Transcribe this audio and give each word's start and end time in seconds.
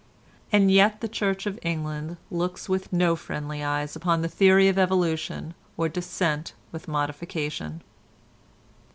And 0.51 0.71
yet 0.71 0.99
the 1.01 1.07
Church 1.07 1.45
of 1.45 1.59
England 1.61 2.17
looks 2.31 2.67
with 2.67 2.91
no 2.91 3.15
friendly 3.15 3.63
eyes 3.63 3.95
upon 3.95 4.23
the 4.23 4.27
theory 4.27 4.67
of 4.67 4.79
Evolution 4.79 5.53
or 5.77 5.87
Descent 5.89 6.53
with 6.71 6.87
Modification. 6.87 7.83